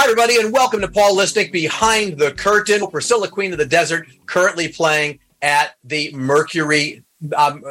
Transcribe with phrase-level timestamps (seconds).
[0.00, 2.86] Hi, everybody, and welcome to Paul Lisnek Behind the Curtain.
[2.86, 7.04] Priscilla, Queen of the Desert, currently playing at the Mercury
[7.36, 7.62] um,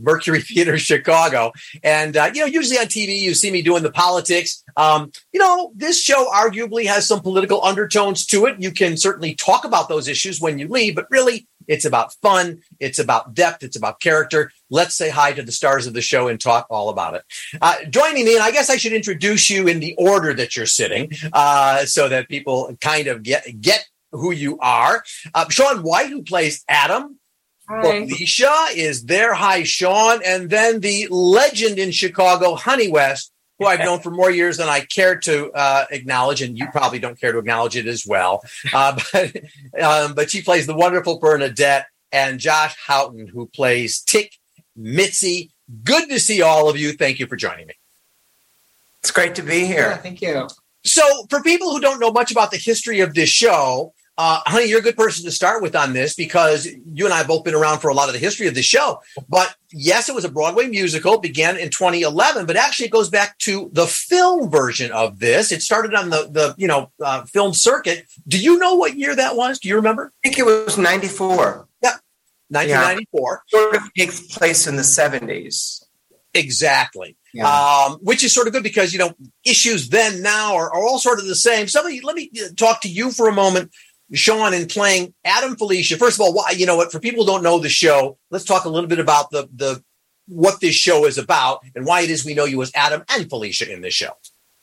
[0.00, 1.52] Mercury Theater Chicago.
[1.84, 4.64] And, uh, you know, usually on TV, you see me doing the politics.
[4.76, 8.60] Um, you know, this show arguably has some political undertones to it.
[8.60, 12.62] You can certainly talk about those issues when you leave, but really, it's about fun.
[12.80, 13.62] It's about depth.
[13.62, 14.50] It's about character.
[14.70, 17.22] Let's say hi to the stars of the show and talk all about it.
[17.60, 20.66] Uh, joining me, and I guess I should introduce you in the order that you're
[20.66, 25.04] sitting, uh, so that people kind of get get who you are.
[25.34, 27.18] Uh, Shaun White, who plays Adam,
[27.68, 27.82] Hi.
[27.82, 29.34] Felicia is there.
[29.34, 30.20] Hi, Sean.
[30.24, 34.68] And then the legend in Chicago, Honey West, who I've known for more years than
[34.68, 38.42] I care to uh, acknowledge, and you probably don't care to acknowledge it as well.
[38.72, 39.36] Uh, but,
[39.80, 44.36] um, but she plays the wonderful Bernadette, and Josh Houghton, who plays Tick
[44.76, 45.50] Mitzi.
[45.84, 46.92] Good to see all of you.
[46.92, 47.74] Thank you for joining me.
[49.00, 49.96] It's great to be Yeah, here.
[49.96, 50.48] thank you.
[50.84, 54.66] So, for people who don't know much about the history of this show, uh, honey,
[54.66, 57.44] you're a good person to start with on this because you and I have both
[57.44, 59.00] been around for a lot of the history of the show.
[59.28, 63.36] But yes, it was a Broadway musical, began in 2011, but actually it goes back
[63.40, 65.52] to the film version of this.
[65.52, 68.06] It started on the the you know uh, film circuit.
[68.26, 69.58] Do you know what year that was?
[69.58, 70.12] Do you remember?
[70.24, 71.68] I think it was 94.
[71.82, 71.90] Yeah,
[72.48, 73.42] 1994.
[73.48, 75.82] Sort of takes place in the 70s.
[76.36, 77.16] Exactly.
[77.42, 79.12] um, which is sort of good because you know
[79.44, 81.68] issues then now are, are all sort of the same.
[81.68, 83.72] Somebody, let me talk to you for a moment,
[84.12, 85.96] Shaun, in playing Adam Felicia.
[85.96, 86.92] First of all, why you know what?
[86.92, 89.82] For people who don't know the show, let's talk a little bit about the the
[90.28, 93.28] what this show is about and why it is we know you as Adam and
[93.28, 94.10] Felicia in this show.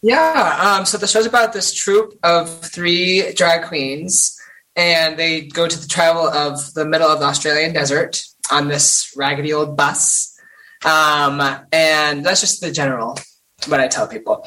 [0.02, 4.38] Yeah, um, so the show's about this troupe of three drag queens,
[4.76, 8.22] and they go to the travel of the middle of the Australian desert
[8.52, 10.38] on this raggedy old bus.
[10.86, 13.18] Um, and that's just the general
[13.68, 14.46] what I tell people.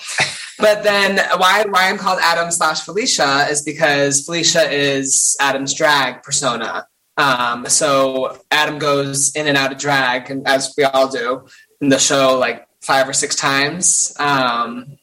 [0.58, 6.22] But then why why I'm called Adam slash Felicia is because Felicia is Adam's drag
[6.22, 6.86] persona.
[7.18, 11.46] Um, so Adam goes in and out of drag, and as we all do
[11.80, 14.14] in the show, like five or six times.
[14.18, 14.98] Um,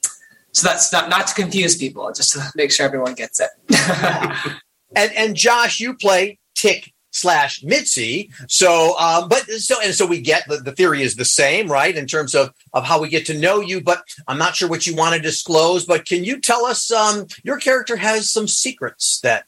[0.51, 3.49] so that's not not to confuse people, just to make sure everyone gets it.
[4.95, 8.29] And and Josh, you play Tick slash Mitzi.
[8.47, 11.95] So, um, but so and so we get the, the theory is the same, right?
[11.95, 13.81] In terms of of how we get to know you.
[13.81, 15.85] But I'm not sure what you want to disclose.
[15.85, 16.91] But can you tell us?
[16.91, 19.45] Um, your character has some secrets that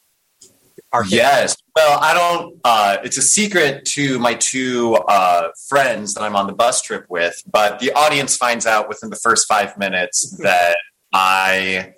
[0.94, 1.06] are.
[1.06, 1.58] Yes.
[1.76, 2.60] Well, I don't.
[2.64, 7.06] Uh, it's a secret to my two uh, friends that I'm on the bus trip
[7.10, 10.78] with, but the audience finds out within the first five minutes that
[11.14, 11.94] I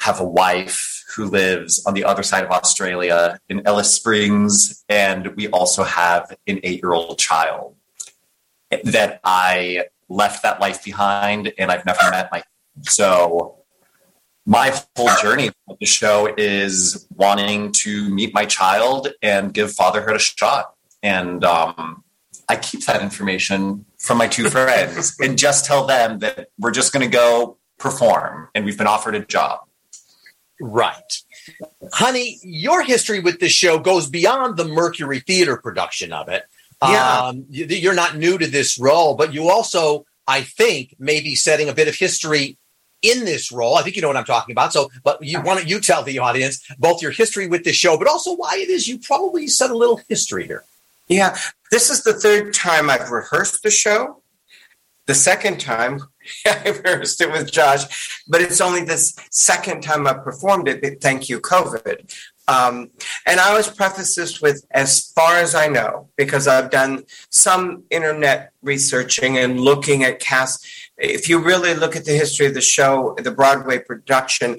[0.00, 5.34] have a wife who lives on the other side of Australia in Alice Springs, and
[5.36, 7.76] we also have an eight-year-old child.
[8.84, 12.42] That I left that life behind, and I've never met my.
[12.82, 13.62] So
[14.46, 20.16] my whole journey with the show is wanting to meet my child and give fatherhood
[20.16, 20.74] a shot.
[21.02, 22.02] And um,
[22.48, 26.92] I keep that information from my two friends and just tell them that we're just
[26.92, 29.60] going to go perform and we've been offered a job.
[30.62, 31.12] Right.
[31.92, 36.44] Honey, your history with this show goes beyond the Mercury Theater production of it.
[36.80, 37.18] Yeah.
[37.18, 41.34] Um, you- you're not new to this role, but you also, I think, may be
[41.34, 42.58] setting a bit of history
[43.02, 43.74] in this role.
[43.74, 44.72] I think you know what I'm talking about.
[44.72, 47.98] So, but you why don't you tell the audience both your history with this show,
[47.98, 50.62] but also why it is you probably set a little history here.
[51.08, 51.36] Yeah.
[51.72, 54.22] This is the third time I've rehearsed the show.
[55.06, 56.02] The second time
[56.46, 58.98] I rehearsed it with Josh, but it's only the
[59.30, 61.00] second time I've performed it.
[61.00, 62.12] Thank you, COVID.
[62.48, 62.90] Um,
[63.26, 67.84] and I always preface this with as far as I know, because I've done some
[67.90, 70.66] internet researching and looking at cast.
[70.98, 74.58] If you really look at the history of the show, the Broadway production,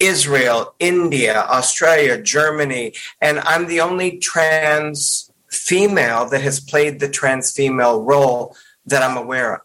[0.00, 7.52] Israel, India, Australia, Germany, and I'm the only trans female that has played the trans
[7.52, 9.60] female role that I'm aware of.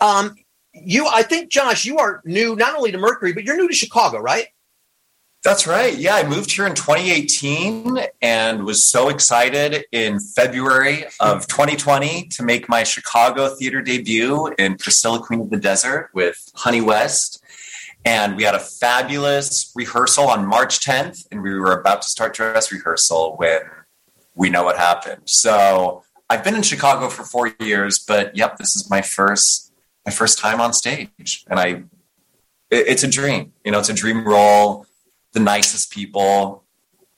[0.00, 0.34] Um,
[0.72, 3.74] you, I think, Josh, you are new not only to Mercury, but you're new to
[3.74, 4.46] Chicago, right?
[5.44, 5.96] That's right.
[5.96, 12.42] Yeah, I moved here in 2018 and was so excited in February of 2020 to
[12.42, 17.42] make my Chicago theater debut in Priscilla Queen of the Desert with Honey West.
[18.04, 22.34] And we had a fabulous rehearsal on March 10th, and we were about to start
[22.34, 23.60] dress rehearsal when
[24.34, 25.22] we know what happened.
[25.26, 29.67] So I've been in Chicago for four years, but yep, this is my first
[30.08, 31.66] my first time on stage, and I
[32.70, 33.52] it- it's a dream.
[33.64, 34.86] You know, it's a dream role
[35.34, 36.64] the nicest people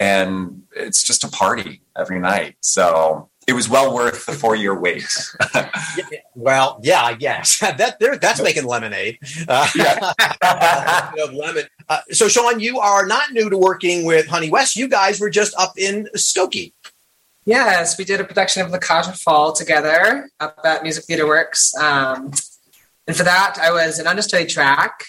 [0.00, 4.75] and it's just a party every night so it was well worth the four year
[4.78, 5.06] wait.
[6.34, 9.19] well, yeah, I guess that there, that's making lemonade.
[9.48, 11.64] Uh, of lemon.
[11.88, 14.76] Uh, so, Sean, you are not new to working with Honey West.
[14.76, 16.72] You guys were just up in Skokie.
[17.44, 21.26] Yes, we did a production of La Cage aux Folles together up at Music Theater
[21.26, 21.75] Works.
[21.76, 22.31] Um,
[23.11, 25.05] and for that, I was an understudy track.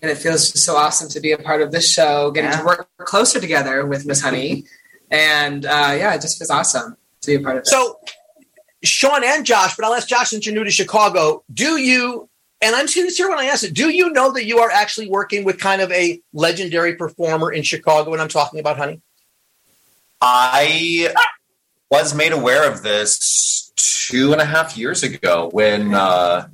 [0.00, 2.60] And it feels just so awesome to be a part of this show, getting Yeah.
[2.60, 4.64] to work closer together with Miss Honey.
[5.10, 7.66] And uh, yeah, it just feels awesome to be a part of it.
[7.66, 8.00] So,
[8.82, 11.44] Sean and Josh, but I'll ask Josh since you're new to Chicago.
[11.52, 12.30] Do you?
[12.62, 13.74] And I'm sincere when I ask it.
[13.74, 17.62] Do you know that you are actually working with kind of a legendary performer in
[17.62, 19.02] Chicago when I'm talking about Honey?
[20.22, 21.12] I
[21.90, 26.48] was made aware of this two and a half years ago when uh,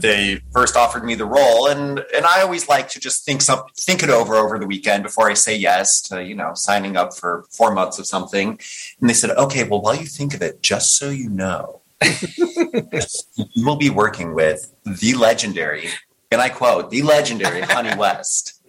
[0.00, 3.62] they first offered me the role, and and I always like to just think some
[3.78, 7.14] think it over over the weekend before I say yes to you know signing up
[7.14, 8.58] for four months of something.
[9.00, 13.64] And they said, okay, well while you think of it, just so you know, you
[13.64, 15.88] will be working with the legendary,
[16.30, 18.62] and I quote, the legendary Honey West,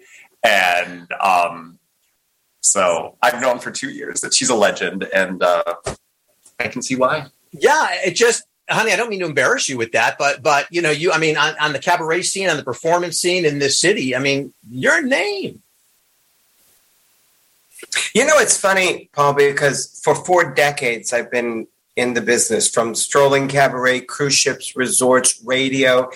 [0.43, 1.79] and um,
[2.61, 5.75] so I've known for two years that she's a legend, and uh,
[6.59, 7.27] I can see why.
[7.51, 10.81] Yeah, it just, honey, I don't mean to embarrass you with that, but but you
[10.81, 13.79] know, you, I mean, on, on the cabaret scene, on the performance scene in this
[13.79, 15.61] city, I mean, your name.
[18.13, 22.95] You know, it's funny, Paul, because for four decades I've been in the business from
[22.95, 26.09] strolling cabaret, cruise ships, resorts, radio.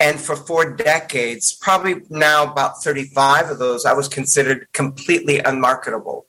[0.00, 6.26] And for four decades, probably now about 35 of those, I was considered completely unmarketable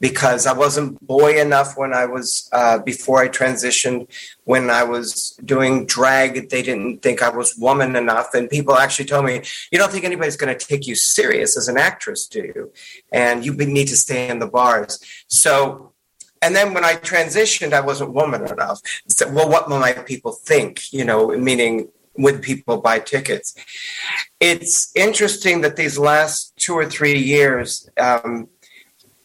[0.00, 4.08] because I wasn't boy enough when I was, uh, before I transitioned,
[4.44, 8.32] when I was doing drag, they didn't think I was woman enough.
[8.32, 11.68] And people actually told me, you don't think anybody's going to take you serious as
[11.68, 12.72] an actress, do you?
[13.12, 14.98] And you need to stay in the bars.
[15.28, 15.92] So,
[16.42, 18.80] and then when I transitioned, I wasn't woman enough.
[19.08, 20.92] So, well, what will my people think?
[20.92, 23.54] You know, meaning would people buy tickets?
[24.40, 28.48] It's interesting that these last two or three years, um,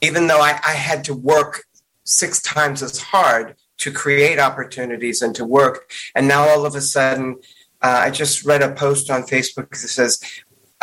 [0.01, 1.63] even though I, I had to work
[2.03, 6.81] six times as hard to create opportunities and to work, and now all of a
[6.81, 7.38] sudden,
[7.81, 10.19] uh, I just read a post on Facebook that says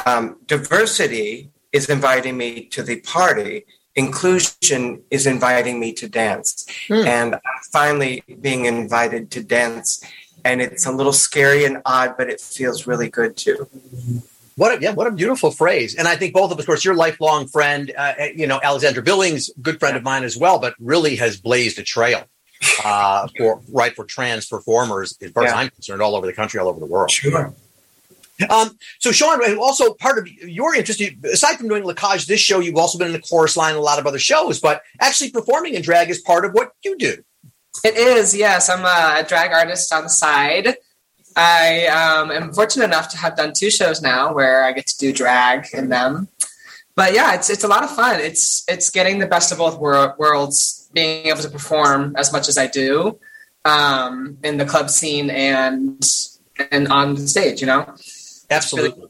[0.06, 3.64] um, diversity is inviting me to the party.
[3.94, 6.66] Inclusion is inviting me to dance.
[6.88, 7.06] Hmm.
[7.06, 10.02] And I'm finally being invited to dance.
[10.44, 13.68] And it's a little scary and odd, but it feels really good too.
[14.62, 15.96] What a, yeah, what a beautiful phrase.
[15.96, 19.02] And I think both of us, of course, your lifelong friend, uh, you know, Alexandra
[19.02, 22.22] Billings, good friend of mine as well, but really has blazed a trail
[22.84, 26.60] uh, for right for trans performers, as far as I'm concerned, all over the country,
[26.60, 27.10] all over the world.
[27.10, 27.52] Sure.
[28.48, 32.38] Um, so, Sean, also part of your interest, you, aside from doing La Cage, this
[32.38, 35.32] show, you've also been in the chorus line a lot of other shows, but actually
[35.32, 37.16] performing in drag is part of what you do.
[37.82, 38.70] It is, yes.
[38.70, 40.76] I'm a drag artist on the side.
[41.37, 44.99] I um, am fortunate enough to have done two shows now where I get to
[44.99, 46.29] do drag in them.
[46.94, 48.20] But yeah, it's it's a lot of fun.
[48.20, 52.49] It's it's getting the best of both wor- worlds, being able to perform as much
[52.49, 53.19] as I do
[53.64, 56.05] um, in the club scene and
[56.70, 57.61] and on the stage.
[57.61, 57.94] You know,
[58.50, 59.08] Absolutely.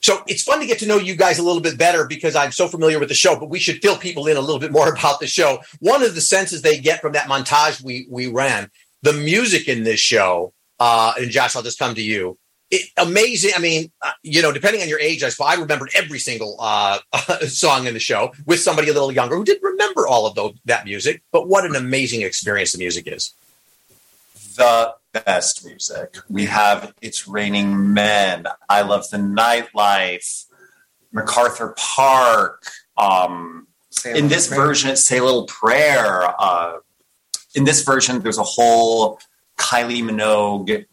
[0.00, 2.50] So it's fun to get to know you guys a little bit better because I'm
[2.50, 4.92] so familiar with the show, but we should fill people in a little bit more
[4.92, 5.60] about the show.
[5.78, 8.70] One of the senses they get from that montage we we ran,
[9.02, 10.52] the music in this show,
[10.84, 12.36] uh, and Josh, I'll just come to you.
[12.72, 13.52] It, amazing.
[13.54, 16.56] I mean, uh, you know, depending on your age, I suppose I remembered every single
[16.58, 16.98] uh,
[17.46, 20.54] song in the show with somebody a little younger who didn't remember all of those,
[20.64, 21.22] that music.
[21.30, 23.32] But what an amazing experience the music is.
[24.56, 26.16] the best music.
[26.28, 28.46] We have It's Raining Men.
[28.68, 30.46] I love the nightlife.
[31.12, 32.64] MacArthur Park.
[32.96, 33.68] Um,
[34.06, 36.34] in this version, Say a Little Prayer.
[36.38, 36.78] Uh,
[37.54, 39.20] in this version, there's a whole
[39.62, 40.84] Kylie Minogue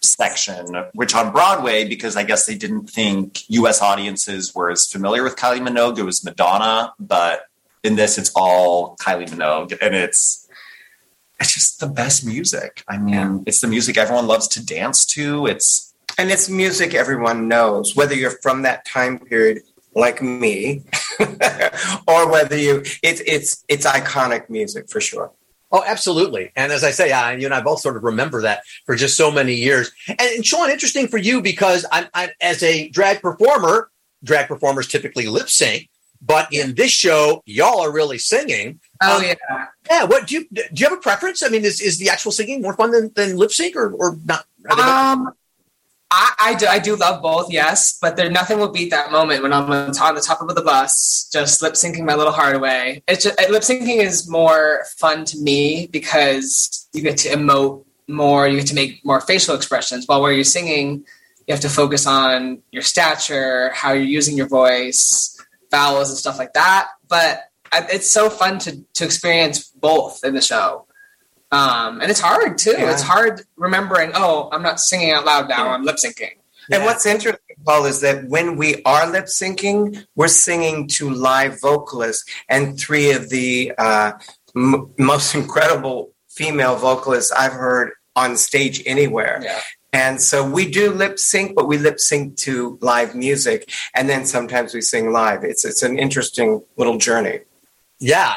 [0.00, 5.22] section, which on Broadway, because I guess they didn't think US audiences were as familiar
[5.22, 7.42] with Kylie Minogue, it was Madonna, but
[7.84, 10.44] in this, it's all Kylie Minogue, and it's
[11.40, 12.82] it's just the best music.
[12.88, 13.38] I mean, Yeah.
[13.46, 15.46] it's the music everyone loves to dance to.
[15.46, 19.58] It's And it's music everyone knows, whether you're from that time period
[19.94, 20.82] like me,
[22.08, 25.30] or whether you it's it's it's iconic music for sure.
[25.70, 26.50] Oh, absolutely.
[26.56, 29.16] And as I say, I, you and I both sort of remember that for just
[29.16, 29.90] so many years.
[30.08, 33.90] And, and Sean, interesting for you because I'm, I'm as a drag performer,
[34.24, 35.90] drag performers typically lip sync,
[36.22, 38.80] but in this show, y'all are really singing.
[39.02, 39.66] oh Um, yeah.
[39.90, 40.04] Yeah.
[40.04, 40.62] What do you do?
[40.74, 41.42] You have a preference?
[41.42, 44.16] I mean, is, is the actual singing more fun than, than lip sync or, or
[44.24, 44.46] not?
[44.70, 45.32] Um,
[46.10, 49.42] I, I do I do love both, yes, but there nothing will beat that moment
[49.42, 53.02] when I'm on the top of the bus, just lip syncing my little heart away.
[53.06, 58.48] It's just, lip syncing is more fun to me because you get to emote more,
[58.48, 60.06] you get to make more facial expressions.
[60.08, 61.04] While where you're singing,
[61.46, 65.38] you have to focus on your stature, how you're using your voice,
[65.70, 66.88] vowels and stuff like that.
[67.06, 70.86] But it's so fun to to experience both in the show.
[71.50, 72.72] Um, and it's hard too.
[72.72, 72.92] Yeah.
[72.92, 75.72] It's hard remembering, oh, I'm not singing out loud now, yeah.
[75.72, 76.32] I'm lip syncing.
[76.70, 81.60] And what's interesting, Paul, is that when we are lip syncing, we're singing to live
[81.60, 84.12] vocalists, and three of the uh,
[84.54, 89.40] m- most incredible female vocalists I've heard on stage anywhere.
[89.42, 89.60] Yeah.
[89.92, 94.26] And so we do lip sync, but we lip sync to live music, and then
[94.26, 95.44] sometimes we sing live.
[95.44, 97.40] It's it's an interesting little journey.
[97.98, 98.36] Yeah,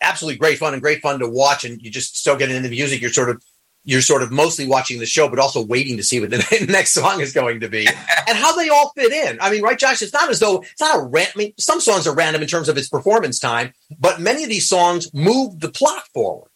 [0.00, 1.64] absolutely great fun and great fun to watch.
[1.64, 3.00] And you just still getting into the music.
[3.00, 3.42] You're sort of
[3.84, 6.92] you're sort of mostly watching the show, but also waiting to see what the next
[6.92, 9.38] song is going to be and how they all fit in.
[9.40, 10.02] I mean, right, Josh?
[10.02, 11.32] It's not as though it's not a random.
[11.34, 14.50] I mean, some songs are random in terms of its performance time, but many of
[14.50, 16.50] these songs move the plot forward.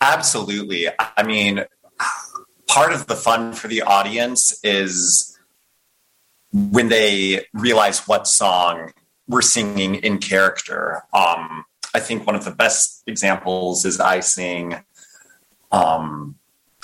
[0.00, 0.88] Absolutely.
[0.98, 1.64] I mean,
[2.66, 5.38] part of the fun for the audience is
[6.52, 8.92] when they realize what song
[9.26, 11.02] we're singing in character.
[11.12, 11.64] Um,
[11.94, 14.76] I think one of the best examples is I sing
[15.72, 16.36] um,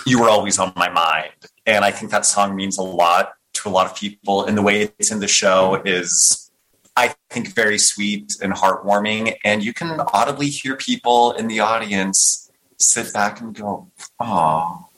[0.06, 1.32] You Were Always on My Mind.
[1.66, 4.44] And I think that song means a lot to a lot of people.
[4.44, 6.50] And the way it's in the show is,
[6.96, 9.36] I think, very sweet and heartwarming.
[9.44, 14.88] And you can audibly hear people in the audience sit back and go, oh,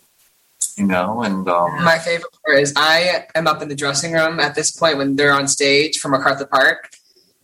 [0.77, 4.41] you know, and um, my favorite part is I am up in the dressing room
[4.41, 6.91] at this point when they're on stage for MacArthur Park,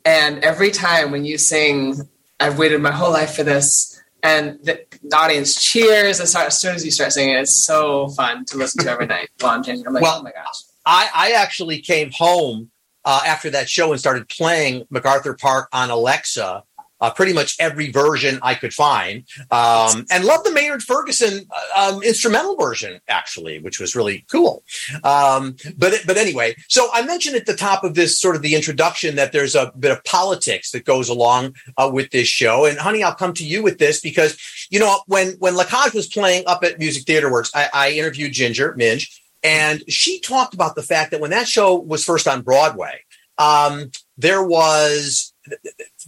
[0.05, 2.09] and every time when you sing
[2.43, 4.03] I've waited my whole life for this.
[4.25, 7.37] And the, the audience cheers as, as, soon as you start singing.
[7.37, 9.87] It's so fun to listen to every night while I'm changing.
[9.87, 10.63] I'm like, well, oh my gosh.
[10.85, 12.71] I, I actually came home
[13.05, 16.65] uh, after that show and started playing MacArthur Park on Alexa
[17.03, 21.93] uh, pretty much every version I could find, um, and love the Maynard Ferguson uh,
[21.93, 24.63] um, instrumental version actually, which was really cool.
[25.03, 28.55] Um, but but anyway, so I mentioned at the top of this sort of the
[28.55, 32.79] introduction that there's a bit of politics that goes along uh, with this show, and
[32.79, 34.39] honey, I'll come to you with this because
[34.71, 37.91] you know when when La Cage was playing up at Music Theater Works, I, I
[37.91, 39.09] interviewed Ginger Minj.
[39.45, 43.01] And she talked about the fact that when that show was first on Broadway,
[43.39, 45.32] um, there was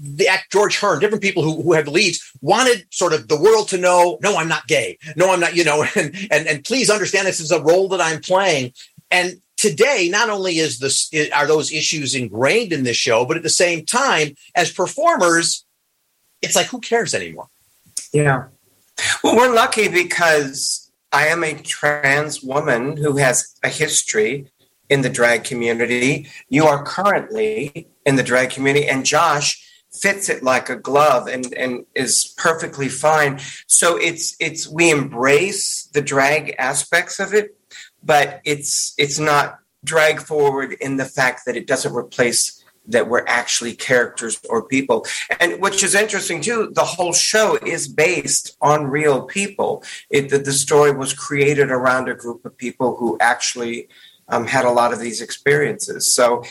[0.01, 3.69] the act George Hearn, different people who, who have leads wanted sort of the world
[3.69, 4.99] to know, no, I'm not gay.
[5.17, 8.01] No, I'm not, you know, and, and, and please understand this is a role that
[8.01, 8.73] I'm playing.
[9.11, 13.43] And today, not only is this, are those issues ingrained in this show, but at
[13.43, 15.65] the same time, as performers,
[16.43, 17.49] it's like, who cares anymore?
[18.13, 18.47] Yeah.
[19.23, 24.47] Well, we're lucky because I am a trans woman who has a history
[24.89, 26.29] in the drag community.
[26.49, 29.61] You are currently in the drag community, and Josh
[29.93, 33.39] fits it like a glove and, and is perfectly fine.
[33.67, 37.57] So it's it's we embrace the drag aspects of it,
[38.03, 43.25] but it's it's not drag forward in the fact that it doesn't replace that we're
[43.27, 45.07] actually characters or people.
[45.41, 49.83] And which is interesting too, the whole show is based on real people.
[50.11, 53.89] It, the, the story was created around a group of people who actually
[54.29, 56.13] um, had a lot of these experiences.
[56.13, 56.45] So,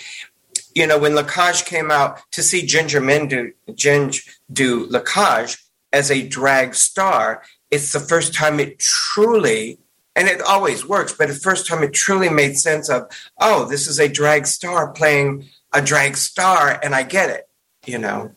[0.76, 5.00] you know, when La Cage came out to see Ginger Minj do, Ginge do La
[5.00, 5.58] Cage
[5.92, 9.80] as a drag star, it's the first time it truly,
[10.16, 13.08] and it always works, but the first time it truly made sense of,
[13.40, 17.48] oh, this is a drag star playing a drag star, and I get it,
[17.86, 18.32] you know.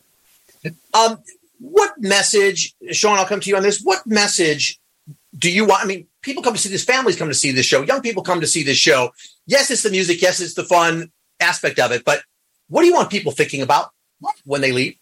[0.95, 1.19] Um,
[1.59, 3.19] what message, Sean?
[3.19, 3.81] I'll come to you on this.
[3.81, 4.81] What message
[5.39, 5.85] do you want?
[5.85, 8.23] I mean, people come to see this, families come to see this show, young people
[8.23, 9.11] come to see this show.
[9.47, 10.21] Yes, it's the music.
[10.21, 12.05] Yes, it's the fun aspect of it.
[12.05, 12.23] But
[12.69, 13.91] what do you want people thinking about
[14.45, 14.97] when they leave?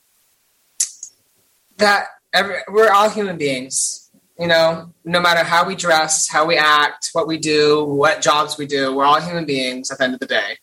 [1.78, 4.10] That every, we're all human beings.
[4.38, 8.58] You know, no matter how we dress, how we act, what we do, what jobs
[8.58, 10.58] we do, we're all human beings at the end of the day.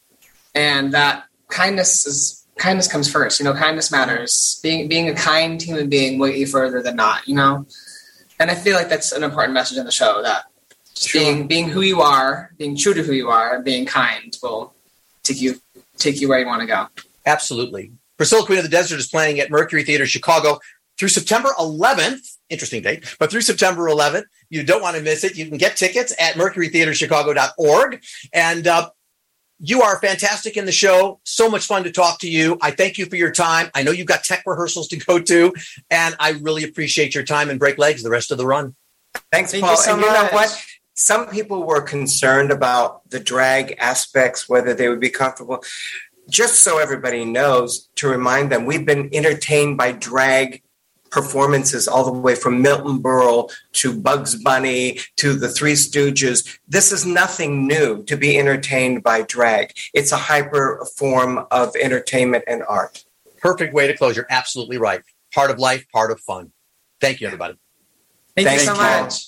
[0.53, 3.39] And that kindness is kindness comes first.
[3.39, 4.59] You know, kindness matters.
[4.61, 7.27] Being being a kind human being will get you further than not.
[7.27, 7.65] You know,
[8.39, 10.43] and I feel like that's an important message in the show that
[10.97, 11.21] sure.
[11.21, 14.73] being being who you are, being true to who you are, and being kind will
[15.33, 15.61] take you
[15.97, 16.87] take you where you want to go.
[17.25, 17.91] Absolutely.
[18.17, 20.59] Priscilla Queen of the Desert is playing at Mercury Theater Chicago
[20.97, 22.37] through September 11th.
[22.49, 25.37] Interesting date, but through September 11th, you don't want to miss it.
[25.37, 28.03] You can get tickets at mercurytheaterchicago.org.
[28.33, 28.89] And uh,
[29.59, 31.19] you are fantastic in the show.
[31.23, 32.57] So much fun to talk to you.
[32.61, 33.69] I thank you for your time.
[33.73, 35.53] I know you've got tech rehearsals to go to,
[35.89, 38.75] and I really appreciate your time and break legs the rest of the run.
[39.31, 39.71] Thanks, Thank Paul.
[39.71, 40.09] You so and much.
[40.09, 40.65] you know what?
[40.93, 45.63] Some people were concerned about the drag aspects, whether they would be comfortable.
[46.29, 50.61] Just so everybody knows, to remind them, we've been entertained by drag
[51.11, 56.57] performances all the way from Milton Berle to Bugs Bunny to the Three Stooges.
[56.67, 59.73] This is nothing new to be entertained by drag.
[59.93, 63.03] It's a hyper form of entertainment and art.
[63.37, 64.15] Perfect way to close.
[64.15, 65.01] You're absolutely right.
[65.33, 66.53] Part of life, part of fun.
[67.01, 67.55] Thank you, everybody.
[68.35, 68.79] Thank, Thank you so you.
[68.79, 69.25] much.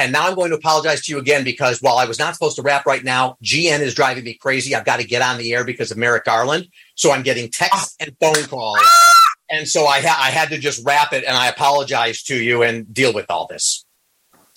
[0.00, 2.56] And now I'm going to apologize to you again because while I was not supposed
[2.56, 4.74] to rap right now, GN is driving me crazy.
[4.74, 6.68] I've got to get on the air because of Merrick Garland.
[6.94, 8.78] So I'm getting texts and phone calls.
[8.82, 9.12] Ah!
[9.50, 12.62] And so I, ha- I had to just wrap it and I apologize to you
[12.62, 13.84] and deal with all this.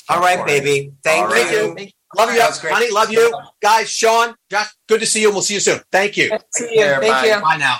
[0.08, 0.94] All right, baby.
[1.04, 1.74] Thank All you.
[1.74, 1.94] right.
[2.16, 2.74] Love you, That was great.
[2.74, 2.92] honey.
[2.92, 3.34] Love you.
[3.62, 5.28] Guys, Sean, Josh, good to see you.
[5.28, 5.80] And we'll see you soon.
[5.92, 6.26] Thank you.
[6.26, 6.40] you.
[6.52, 6.82] See you.
[6.84, 7.02] care.
[7.02, 7.26] Thank Bye.
[7.26, 7.42] you.
[7.42, 7.80] Bye now.